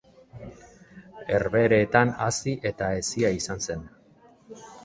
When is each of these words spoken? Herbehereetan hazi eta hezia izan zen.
Herbehereetan 1.33 2.13
hazi 2.29 2.57
eta 2.73 2.91
hezia 2.97 3.33
izan 3.41 3.63
zen. 3.69 3.89